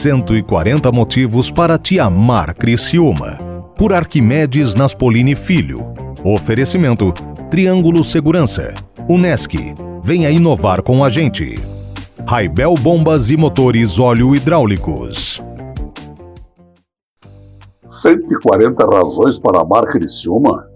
140 0.00 0.90
motivos 0.90 1.50
para 1.50 1.78
te 1.78 2.00
amar 2.00 2.54
Criciúma. 2.54 3.38
Por 3.76 3.92
Arquimedes 3.92 4.74
Naspolini 4.74 5.36
Filho. 5.36 5.92
Oferecimento 6.24 7.12
Triângulo 7.50 8.02
Segurança. 8.02 8.72
Unesc. 9.10 9.54
Venha 10.02 10.30
inovar 10.30 10.82
com 10.82 11.04
a 11.04 11.10
gente. 11.10 11.54
Raibel 12.26 12.76
Bombas 12.80 13.28
e 13.28 13.36
Motores 13.36 13.98
Óleo 13.98 14.34
Hidráulicos. 14.34 15.42
140 17.86 18.86
razões 18.86 19.38
para 19.38 19.60
amar 19.60 19.84
Criciúma? 19.84 20.66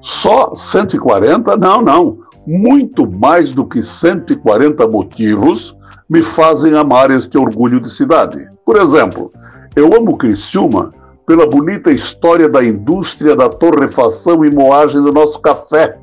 Só 0.00 0.54
140? 0.54 1.56
Não, 1.56 1.82
não. 1.82 2.18
Muito 2.46 3.10
mais 3.10 3.50
do 3.50 3.66
que 3.66 3.82
140 3.82 4.86
motivos 4.86 5.76
me 6.08 6.22
fazem 6.22 6.76
amar 6.76 7.10
este 7.10 7.36
orgulho 7.36 7.80
de 7.80 7.90
cidade. 7.90 8.48
Por 8.70 8.78
exemplo, 8.78 9.32
eu 9.74 9.92
amo 9.96 10.16
Criciúma 10.16 10.94
pela 11.26 11.44
bonita 11.44 11.90
história 11.90 12.48
da 12.48 12.62
indústria 12.64 13.34
da 13.34 13.48
torrefação 13.48 14.44
e 14.44 14.50
moagem 14.52 15.02
do 15.02 15.12
nosso 15.12 15.40
café, 15.40 15.98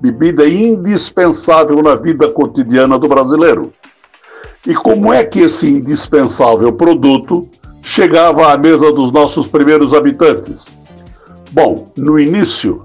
bebida 0.00 0.46
indispensável 0.46 1.82
na 1.82 1.96
vida 1.96 2.28
cotidiana 2.28 2.96
do 2.96 3.08
brasileiro. 3.08 3.72
E 4.64 4.72
como 4.72 5.12
é 5.12 5.24
que 5.24 5.40
esse 5.40 5.68
indispensável 5.68 6.72
produto 6.72 7.48
chegava 7.82 8.52
à 8.52 8.56
mesa 8.56 8.92
dos 8.92 9.10
nossos 9.10 9.48
primeiros 9.48 9.92
habitantes? 9.92 10.78
Bom, 11.50 11.90
no 11.96 12.20
início, 12.20 12.84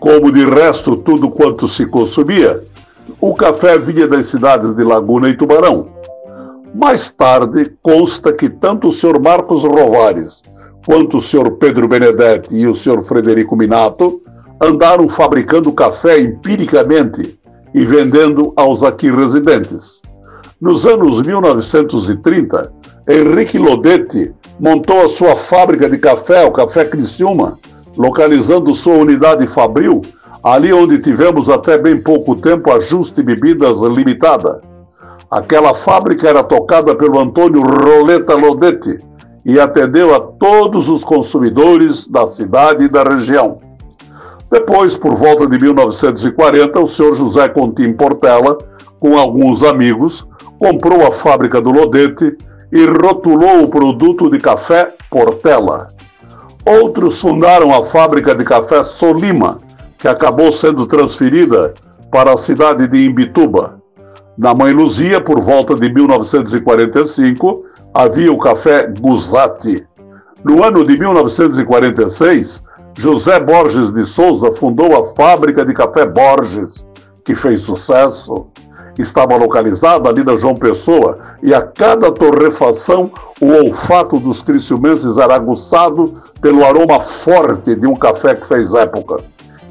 como 0.00 0.32
de 0.32 0.46
resto 0.46 0.96
tudo 0.96 1.30
quanto 1.30 1.68
se 1.68 1.84
consumia, 1.84 2.64
o 3.20 3.34
café 3.34 3.76
vinha 3.76 4.08
das 4.08 4.28
cidades 4.28 4.72
de 4.72 4.82
Laguna 4.82 5.28
e 5.28 5.36
Tubarão. 5.36 5.92
Mais 6.74 7.12
tarde, 7.12 7.72
consta 7.82 8.32
que 8.32 8.48
tanto 8.48 8.88
o 8.88 8.92
Sr. 8.92 9.20
Marcos 9.20 9.62
Rovares 9.62 10.42
quanto 10.84 11.18
o 11.18 11.22
Sr. 11.22 11.50
Pedro 11.52 11.86
Benedetti 11.86 12.56
e 12.56 12.66
o 12.66 12.74
Sr. 12.74 13.02
Frederico 13.02 13.56
Minato 13.56 14.20
andaram 14.60 15.08
fabricando 15.08 15.72
café 15.72 16.20
empiricamente 16.20 17.38
e 17.74 17.84
vendendo 17.84 18.52
aos 18.56 18.82
aqui 18.82 19.10
residentes. 19.10 20.00
Nos 20.60 20.86
anos 20.86 21.20
1930, 21.20 22.72
Henrique 23.08 23.58
Lodetti 23.58 24.32
montou 24.60 25.04
a 25.04 25.08
sua 25.08 25.34
fábrica 25.34 25.90
de 25.90 25.98
café, 25.98 26.44
o 26.44 26.52
Café 26.52 26.84
Criciúma, 26.84 27.58
localizando 27.96 28.74
sua 28.74 28.94
unidade 28.94 29.46
fabril 29.46 30.02
ali 30.42 30.72
onde 30.72 30.98
tivemos 30.98 31.48
até 31.48 31.78
bem 31.78 32.00
pouco 32.00 32.34
tempo 32.34 32.70
a 32.72 32.80
Juste 32.80 33.22
Bebidas 33.22 33.80
Limitada. 33.80 34.60
Aquela 35.32 35.74
fábrica 35.74 36.28
era 36.28 36.44
tocada 36.44 36.94
pelo 36.94 37.18
Antônio 37.18 37.62
Roleta 37.62 38.34
Lodetti 38.34 38.98
e 39.46 39.58
atendeu 39.58 40.14
a 40.14 40.20
todos 40.20 40.90
os 40.90 41.02
consumidores 41.02 42.06
da 42.06 42.28
cidade 42.28 42.84
e 42.84 42.88
da 42.90 43.02
região. 43.02 43.58
Depois, 44.50 44.94
por 44.94 45.14
volta 45.14 45.46
de 45.46 45.58
1940, 45.58 46.78
o 46.78 46.86
senhor 46.86 47.14
José 47.16 47.48
Contim 47.48 47.94
Portela, 47.94 48.58
com 49.00 49.16
alguns 49.16 49.62
amigos, 49.62 50.28
comprou 50.58 51.00
a 51.00 51.10
fábrica 51.10 51.62
do 51.62 51.70
Lodete 51.70 52.36
e 52.70 52.84
rotulou 52.84 53.62
o 53.62 53.68
produto 53.68 54.28
de 54.28 54.38
café 54.38 54.92
Portela. 55.10 55.88
Outros 56.62 57.18
fundaram 57.18 57.74
a 57.74 57.82
fábrica 57.82 58.34
de 58.34 58.44
café 58.44 58.84
Solima, 58.84 59.56
que 59.96 60.06
acabou 60.06 60.52
sendo 60.52 60.86
transferida 60.86 61.72
para 62.10 62.34
a 62.34 62.36
cidade 62.36 62.86
de 62.86 63.06
Imbituba. 63.06 63.81
Na 64.36 64.54
Mãe 64.54 64.72
Luzia, 64.72 65.20
por 65.20 65.40
volta 65.40 65.74
de 65.74 65.92
1945, 65.92 67.64
havia 67.92 68.32
o 68.32 68.38
café 68.38 68.86
Guzati. 68.86 69.86
No 70.42 70.64
ano 70.64 70.86
de 70.86 70.98
1946, 70.98 72.62
José 72.96 73.38
Borges 73.40 73.92
de 73.92 74.06
Souza 74.06 74.50
fundou 74.52 74.96
a 74.96 75.14
fábrica 75.14 75.66
de 75.66 75.74
café 75.74 76.06
Borges, 76.06 76.86
que 77.24 77.34
fez 77.34 77.60
sucesso. 77.60 78.46
Estava 78.98 79.36
localizada 79.36 80.08
ali 80.08 80.24
na 80.24 80.36
João 80.36 80.54
Pessoa 80.54 81.18
e 81.42 81.54
a 81.54 81.62
cada 81.62 82.10
torrefação 82.10 83.10
o 83.40 83.46
olfato 83.46 84.18
dos 84.18 84.42
criciumenses 84.42 85.18
era 85.18 85.34
aguçado 85.34 86.14
pelo 86.40 86.64
aroma 86.64 87.00
forte 87.00 87.74
de 87.74 87.86
um 87.86 87.96
café 87.96 88.34
que 88.34 88.46
fez 88.46 88.74
época. 88.74 89.22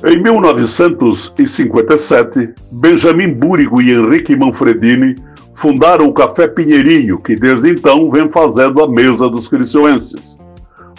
Em 0.04 0.20
1957, 0.20 2.56
Benjamin 2.72 3.36
Búrigo 3.36 3.80
e 3.80 3.92
Henrique 3.92 4.36
Manfredini 4.36 5.16
fundaram 5.54 6.08
o 6.08 6.14
Café 6.14 6.48
Pinheirinho, 6.48 7.20
que 7.20 7.36
desde 7.36 7.70
então 7.70 8.10
vem 8.10 8.28
fazendo 8.28 8.82
a 8.82 8.88
mesa 8.88 9.30
dos 9.30 9.48
criciuenses. 9.48 10.40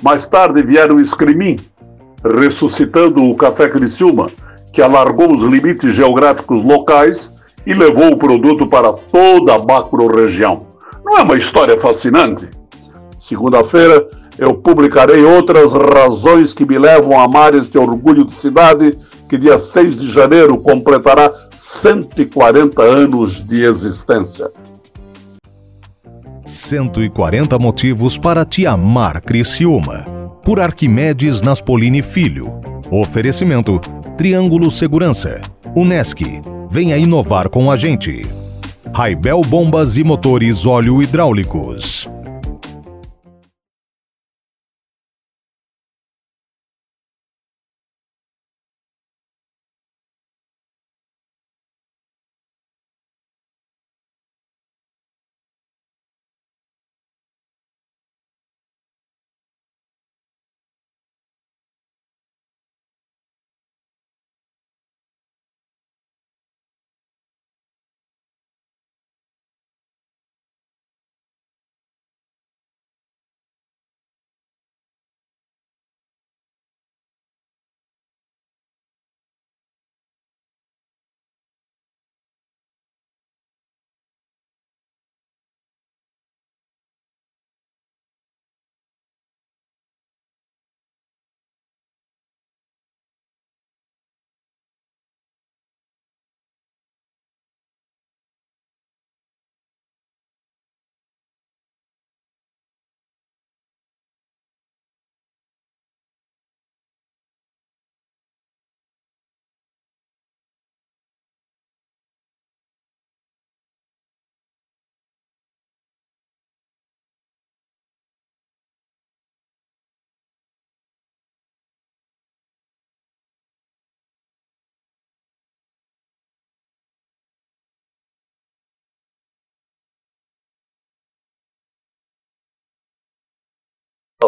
Mais 0.01 0.29
tarde 0.29 0.63
vieram 0.63 1.01
Escrimim, 1.01 1.59
ressuscitando 2.23 3.25
o 3.25 3.35
Café 3.35 3.69
Criciúma, 3.69 4.31
que 4.73 4.81
alargou 4.81 5.34
os 5.34 5.43
limites 5.43 5.97
geográficos 5.97 6.63
locais 6.63 7.33
e 7.67 7.75
levou 7.75 8.13
o 8.13 8.17
produto 8.17 8.69
para 8.69 8.93
toda 8.93 9.57
a 9.57 9.59
macro-região. 9.59 10.69
Não 11.05 11.19
é 11.19 11.23
uma 11.23 11.37
história 11.37 11.77
fascinante? 11.77 12.49
Segunda-feira, 13.19 14.07
eu 14.42 14.54
publicarei 14.54 15.25
outras 15.25 15.72
razões 15.72 16.53
que 16.53 16.66
me 16.66 16.76
levam 16.76 17.16
a 17.16 17.22
amar 17.22 17.54
este 17.54 17.78
orgulho 17.78 18.25
de 18.25 18.34
cidade 18.34 18.98
que 19.28 19.38
dia 19.38 19.56
6 19.56 19.97
de 19.97 20.10
janeiro 20.12 20.58
completará 20.58 21.32
140 21.56 22.82
anos 22.82 23.41
de 23.41 23.64
existência. 23.64 24.50
140 26.44 27.56
motivos 27.56 28.19
para 28.19 28.44
te 28.44 28.66
amar 28.66 29.20
Criciúma. 29.20 30.04
Por 30.44 30.59
Arquimedes 30.59 31.41
Naspolini 31.41 32.03
Filho. 32.03 32.60
Oferecimento 32.91 33.78
Triângulo 34.19 34.72
Segurança. 34.72 35.41
Unesc. 35.76 36.20
Venha 36.69 36.97
inovar 36.97 37.48
com 37.48 37.70
a 37.70 37.76
gente. 37.76 38.22
Raibel 38.92 39.41
Bombas 39.42 39.97
e 39.97 40.03
Motores 40.03 40.66
Óleo 40.66 41.00
Hidráulicos. 41.00 42.10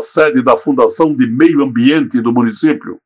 Sede 0.04 0.42
da 0.42 0.56
Fundação 0.56 1.14
de 1.14 1.26
Meio 1.28 1.62
Ambiente 1.62 2.20
do 2.20 2.32
município. 2.32 2.98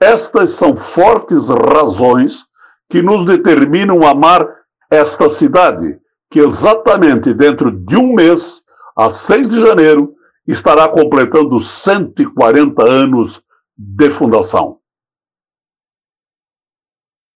Estas 0.00 0.50
são 0.50 0.76
fortes 0.76 1.48
razões 1.48 2.44
que 2.90 3.02
nos 3.02 3.24
determinam 3.24 4.06
amar 4.06 4.46
esta 4.90 5.28
cidade, 5.28 5.98
que 6.30 6.40
exatamente 6.40 7.32
dentro 7.32 7.70
de 7.70 7.96
um 7.96 8.14
mês 8.14 8.64
a 8.96 9.10
6 9.10 9.48
de 9.48 9.60
janeiro, 9.60 10.14
estará 10.46 10.88
completando 10.88 11.60
140 11.60 12.82
anos 12.82 13.42
de 13.76 14.10
fundação. 14.10 14.78